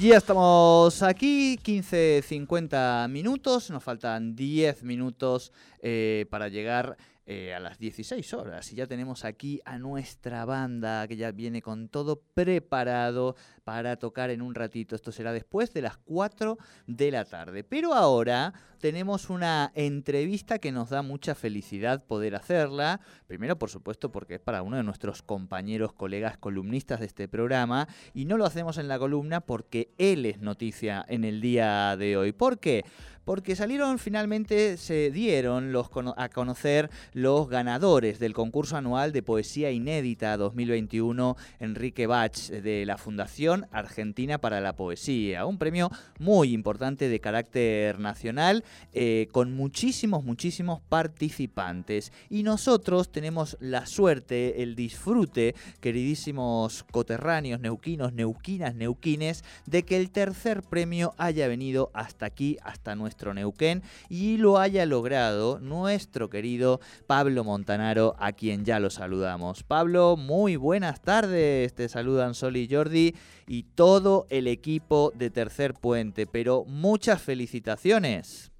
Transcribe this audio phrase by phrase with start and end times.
[0.00, 5.52] Ya estamos aquí, 15, 50 minutos, nos faltan 10 minutos
[5.82, 6.96] eh, para llegar
[7.32, 11.62] eh, a las 16 horas y ya tenemos aquí a nuestra banda que ya viene
[11.62, 14.96] con todo preparado para tocar en un ratito.
[14.96, 16.58] Esto será después de las 4
[16.88, 17.62] de la tarde.
[17.62, 23.00] Pero ahora tenemos una entrevista que nos da mucha felicidad poder hacerla.
[23.28, 27.86] Primero, por supuesto, porque es para uno de nuestros compañeros, colegas, columnistas de este programa.
[28.12, 32.16] Y no lo hacemos en la columna porque él es noticia en el día de
[32.16, 32.32] hoy.
[32.32, 32.84] ¿Por qué?
[33.30, 39.70] porque salieron finalmente, se dieron los, a conocer los ganadores del concurso anual de poesía
[39.70, 47.10] inédita 2021 Enrique Bach de la Fundación Argentina para la Poesía, un premio muy importante
[47.10, 48.64] de carácter nacional
[48.94, 52.10] eh, con muchísimos, muchísimos participantes.
[52.30, 60.10] Y nosotros tenemos la suerte, el disfrute, queridísimos coterráneos, neuquinos, neuquinas, neuquines, de que el
[60.10, 66.30] tercer premio haya venido hasta aquí, hasta nuestro nuestro Neuquén y lo haya logrado nuestro
[66.30, 69.64] querido Pablo Montanaro, a quien ya lo saludamos.
[69.64, 73.14] Pablo, muy buenas tardes, te saludan Sol y Jordi
[73.48, 78.52] y todo el equipo de Tercer Puente, pero muchas felicitaciones.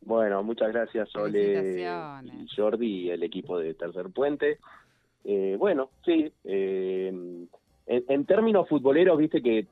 [0.00, 1.84] Bueno, muchas gracias Sol y
[2.56, 4.58] Jordi y el equipo de Tercer Puente.
[5.22, 7.46] Eh, bueno, sí, eh,
[7.86, 9.68] en, términos futboleros, viste que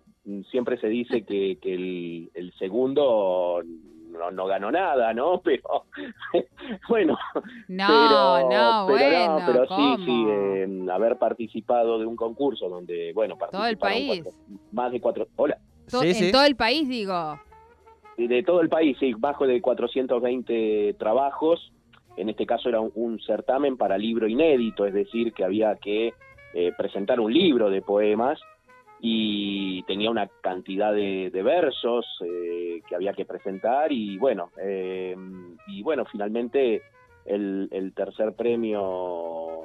[0.53, 3.65] siempre se dice que, el, el, segundo
[4.17, 5.41] no, no ganó nada, ¿no?
[5.45, 5.85] Pero
[6.89, 7.19] bueno.
[7.69, 9.43] No, no, bueno.
[9.47, 14.25] pero sí, sí, haber participado de un concurso donde, bueno, todo el país.
[14.73, 15.29] más de cuatro.
[15.37, 15.59] Hola.
[16.03, 17.39] en todo el país, digo.
[18.17, 21.73] De, todo el país, sí, bajo de 420 trabajos.
[22.17, 26.15] En este caso era un, certamen para libro inédito, es decir, que había que
[26.55, 28.41] eh, presentar un libro de poemas
[29.01, 35.15] y tenía una cantidad de, versos eh, que había que presentar y bueno eh,
[35.69, 36.83] y bueno finalmente
[37.25, 39.63] el, tercer premio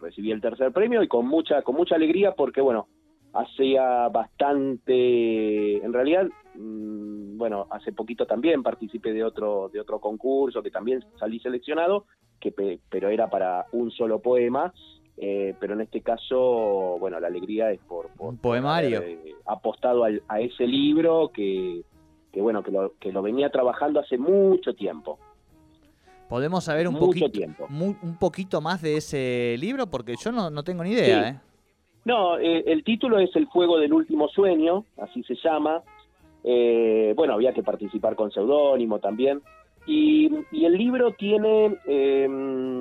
[0.00, 2.88] recibí el tercer premio y con mucha con mucha alegría porque bueno
[3.32, 10.62] hacía bastante en realidad mm, bueno hace poquito también participé de otro de otro concurso
[10.62, 12.06] que también salí seleccionado
[12.38, 12.52] que
[12.88, 14.72] pero era para un solo poema
[15.16, 20.40] eh, pero en este caso, bueno, la alegría es por, un poemario eh, apostado a
[20.40, 21.82] ese libro que,
[22.32, 25.18] que bueno, que lo, que lo venía trabajando hace mucho tiempo.
[26.28, 29.86] ¿Podemos saber un, poquito, un poquito más de ese libro?
[29.88, 31.28] Porque yo no, no tengo ni idea.
[31.28, 31.40] ¿eh?
[32.06, 35.82] No, el título es El fuego del último sueño, así se llama.
[36.42, 39.42] bueno, había que participar con seudónimo también.
[39.86, 40.30] Y,
[40.64, 42.71] el libro tiene, em,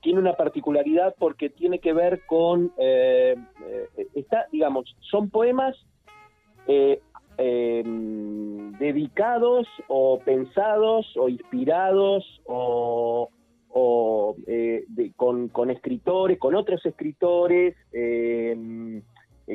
[0.00, 3.36] tiene una particularidad porque tiene que ver con, eh,
[3.96, 5.76] eh, está, digamos, son poemas
[6.66, 7.00] eh,
[7.36, 13.30] em, dedicados o pensados o inspirados o,
[15.16, 19.02] con, con, escritores, con otros escritores, em,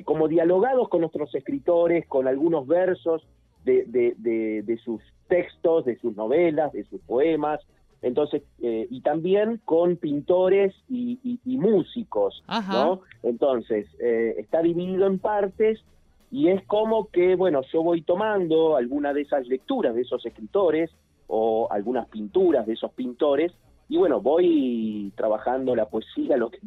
[0.06, 3.28] como dialogados con otros escritores, con algunos versos
[3.64, 7.60] de, sus textos, de sus novelas, de sus poemas,
[8.04, 13.02] entonces, eh, y también con pintores y, músicos, ¿no?
[13.24, 15.80] Entonces, eh, está dividido en partes
[16.30, 20.92] y es como que, bueno, yo voy tomando alguna de esas lecturas de esos escritores
[21.28, 23.54] o algunas pinturas de esos pintores
[23.90, 26.60] y bueno, voy trabajando la poesía, lo que,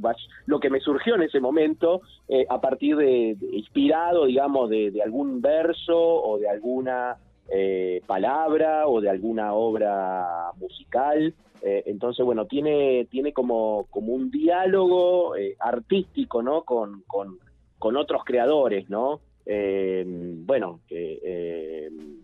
[0.47, 5.41] lo que me surgió en ese momento, eh, a partir de, inspirado, digamos, de, algún
[5.41, 7.17] verso o de alguna
[7.51, 11.35] eh, palabra o de alguna obra musical.
[11.63, 16.63] Eh, entonces, bueno, tiene, tiene como, como un diálogo artístico, ¿no?
[16.63, 17.39] Con, con,
[17.79, 19.21] con, otros creadores, ¿no?
[19.49, 20.81] bueno,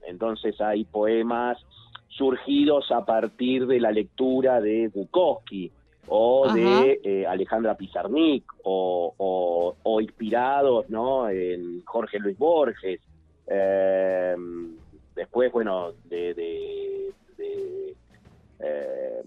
[0.08, 1.56] entonces hay poemas
[2.08, 5.70] surgidos a partir de la lectura de Bukowski
[6.08, 11.28] o de eh, Alejandra Pizarnik o, inspirados ¿no?
[11.28, 13.00] en Jorge Luis Borges.
[13.46, 14.34] Eh,
[15.14, 17.14] después, bueno, de, de,
[18.58, 19.22] eh,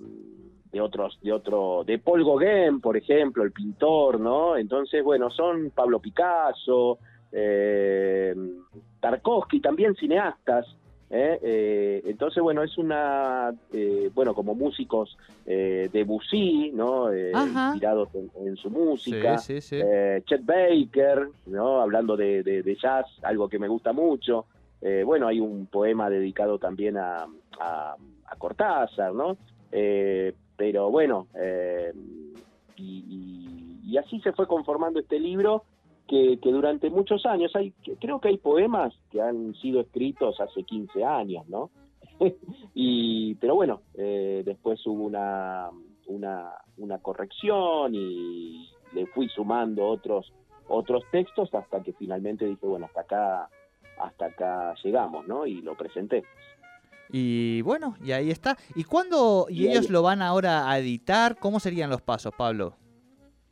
[0.71, 4.57] de, otros, de otro, de Paul Gauguin, por ejemplo, el pintor, ¿no?
[4.57, 6.99] Entonces, bueno, son Pablo Picasso,
[9.01, 10.65] Tarkovsky, también cineastas,
[11.09, 11.39] ¿eh?
[11.41, 17.15] Eh, entonces, bueno, es una, eh, bueno, como músicos de Debussy, ¿no?
[17.15, 19.37] inspirados en, su música.
[19.37, 21.81] Chet Baker, ¿no?
[21.81, 24.45] Hablando de, jazz, algo que me gusta mucho.
[25.05, 27.27] Bueno, hay un poema dedicado también a,
[28.37, 29.37] Cortázar, ¿no?
[30.57, 31.27] pero bueno,
[32.75, 35.63] y, y, así se fue conformando este libro
[36.07, 41.03] que, durante muchos años, hay creo que hay poemas que han sido escritos hace 15
[41.03, 41.71] años, ¿no?
[42.73, 45.69] y, pero bueno, eh, después hubo una,
[46.07, 50.31] una, una corrección y le fui sumando otros
[50.67, 53.49] otros textos hasta que finalmente dije, bueno, hasta acá
[53.99, 55.45] hasta acá llegamos, ¿no?
[55.45, 56.23] Y lo presenté.
[57.11, 58.57] Y bueno, y ahí está.
[58.75, 61.37] ¿Y cuándo y, ellos lo van ahora a editar?
[61.37, 62.75] ¿Cómo serían los pasos, Pablo?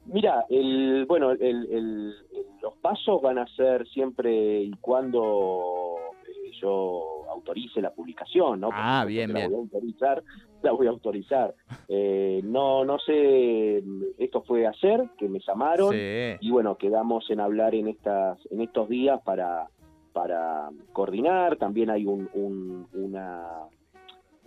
[0.05, 2.13] Mira, el, bueno, el,
[2.61, 5.95] los pasos van a ser siempre y cuando
[6.27, 8.69] eh, yo autorice la publicación, ¿no?
[8.73, 9.43] ah, bien, bien.
[9.43, 10.23] La voy a autorizar,
[10.61, 11.55] la voy a autorizar.
[11.87, 13.81] Eh, no, no sé,
[14.17, 18.89] esto fue ayer que me llamaron y bueno, quedamos en hablar en estas, en estos
[18.89, 19.69] días para
[20.71, 21.57] para coordinar.
[21.57, 23.43] También hay un, una...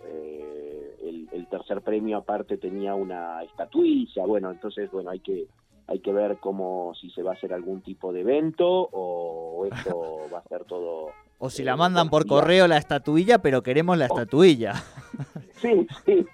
[0.05, 5.47] Eh, el, tercer premio aparte tenía una estatuilla, bueno, entonces, bueno, hay que
[5.87, 10.27] hay que ver cómo si se va a hacer algún tipo de evento o esto
[10.33, 14.05] va a ser todo o si la mandan por correo la estatuilla, pero queremos la
[14.05, 14.07] oh.
[14.07, 14.73] estatuilla.
[15.57, 16.27] Sí, sí.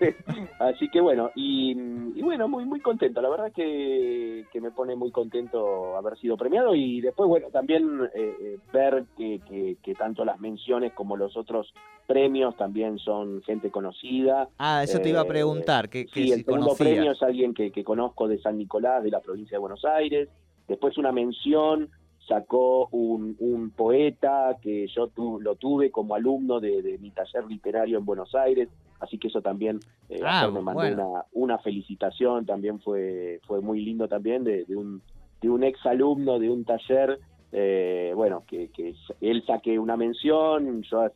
[0.60, 1.74] Así que bueno, y,
[2.22, 3.22] bueno, muy muy contento.
[3.22, 8.10] La verdad que, que, me pone muy contento haber sido premiado y después, bueno, también
[8.14, 9.40] eh, eh, ver que,
[9.82, 11.74] que, tanto las menciones como los otros
[12.08, 14.50] premios también son gente conocida.
[14.58, 15.90] Ah, eso te iba a eh, preguntar.
[15.90, 19.22] Que, sí, el segundo premio es alguien que, que conozco de San Nicolás, de la
[19.22, 20.30] provincia de Buenos Aires.
[20.68, 21.90] Después una mención
[22.28, 25.10] sacó un, un poeta que yo
[25.40, 28.70] lo tuve como alumno de, mi taller literario en Buenos Aires,
[29.04, 29.80] así que eso también
[30.10, 34.76] eh, ah, me mandó una, una, felicitación, también fue, fue muy lindo también de, de
[34.76, 35.02] un,
[35.42, 37.20] de un ex alumno de un taller,
[37.52, 41.08] eh, bueno, que, que él saque una mención, yo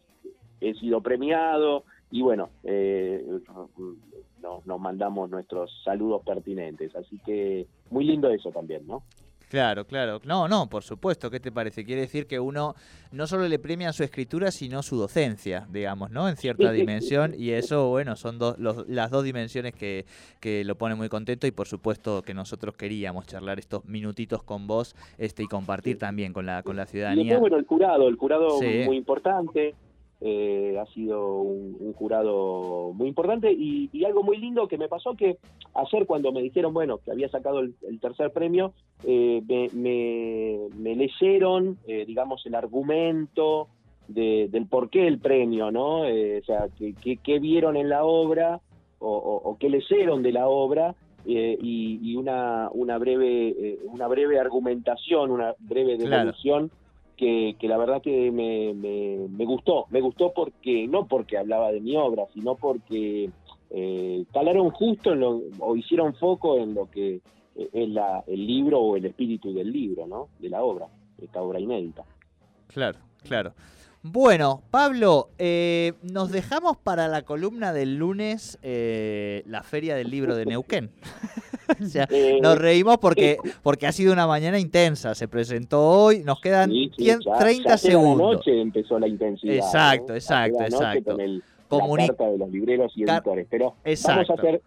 [0.60, 3.26] he sido premiado y bueno, eh,
[4.66, 9.04] nos mandamos nuestros saludos pertinentes, así que muy lindo eso también, ¿no?
[9.50, 10.20] Claro, claro.
[10.26, 11.30] No, no, por supuesto.
[11.30, 11.86] ¿Qué te parece?
[11.86, 12.76] Quiere decir que uno
[13.12, 16.28] no solo le premia su escritura, sino su docencia, digamos, ¿no?
[16.28, 17.34] En cierta dimensión.
[17.38, 20.06] Y eso, bueno, son dos, las dos dimensiones que,
[20.42, 21.48] que lo pone muy contento.
[21.48, 26.34] Y por supuesto que nosotros queríamos charlar estos minutitos con vos este y compartir también
[26.34, 27.24] con la, con la ciudadanía.
[27.24, 29.76] Y después, bueno, el jurado, el jurado muy importante.
[30.20, 35.38] Eh, ha sido un, jurado muy importante y, algo muy lindo que me pasó que
[35.76, 38.74] ayer cuando me dijeron, bueno, que había sacado el, tercer premio,
[39.04, 39.44] eh,
[39.74, 43.68] me, leyeron, eh, digamos, el argumento
[44.08, 46.02] del por qué el premio, ¿no?
[46.02, 48.62] o sea, qué vieron en la obra
[49.00, 55.98] o, qué leyeron de la obra y, una, una, breve, una breve argumentación, una breve
[55.98, 56.72] devolución
[57.18, 61.98] que, la verdad que me, me, gustó, me gustó porque no porque hablaba de mi
[61.98, 63.30] obra, sino porque
[63.72, 67.16] eh, calaron justo en lo, o hicieron foco en lo que
[67.56, 70.30] eh, es la, el libro o el espíritu del libro, ¿no?
[70.40, 70.88] De la obra,
[71.20, 72.06] esta obra inédita.
[72.68, 73.54] Claro, claro.
[74.04, 80.36] Bueno, Pablo, eh, nos dejamos para la columna del lunes eh, la Feria del Libro
[80.36, 80.92] de Neuquén.
[82.10, 85.16] Eh, nos reímos porque, porque ha sido una mañana intensa.
[85.16, 86.72] Se presentó hoy, nos quedan
[87.40, 88.34] 30 segundos.
[88.38, 89.56] noche empezó la intensidad.
[89.56, 91.12] Exacto, exacto, exacto.
[91.14, 91.44] Con el,
[91.98, 93.48] la carta de los libreros y editores.
[93.50, 94.62] Pero vamos a hacer,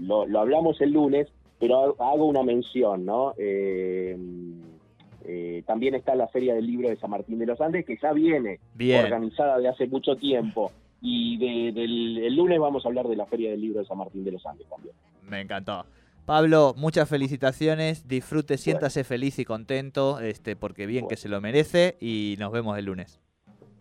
[0.00, 1.28] lo, lo, hablamos el lunes,
[1.58, 3.34] pero hago una mención, ¿no?
[3.36, 4.16] Eh,
[5.24, 8.12] eh, también está la Feria del Libro de San Martín de los Andes, que ya
[8.12, 10.72] viene organizada de hace mucho tiempo.
[11.02, 14.24] Y del el lunes vamos a hablar de la Feria del Libro de San Martín
[14.24, 14.94] de los Andes también.
[15.28, 15.84] Me encantó.
[16.26, 21.96] Pablo, muchas felicitaciones, disfrute, siéntase feliz y contento, este, porque bien que se lo merece
[22.00, 23.20] y nos vemos el lunes.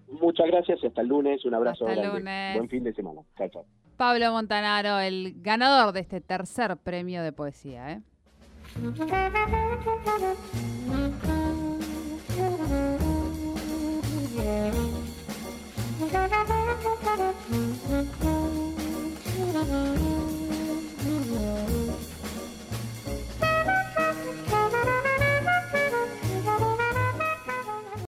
[0.10, 2.53] Muchas gracias, hasta el lunes, un abrazo grande.
[2.55, 3.22] Buen fin de semana.
[3.38, 3.65] Chao, chao.
[3.98, 7.91] Pablo Montanaro, el ganador de este tercer premio de poesía.
[7.91, 8.01] ¿eh?